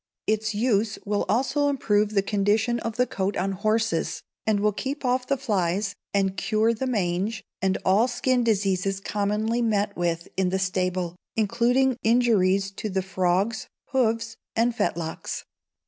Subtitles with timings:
[0.25, 5.05] Its use will also improve the condition of the coat on horses, and will keep
[5.05, 10.49] off the flies, and cure the mange, and all skin diseases commonly met with in
[10.49, 15.43] the stable, including injuries to the frogs, hoofs, and fetlocks.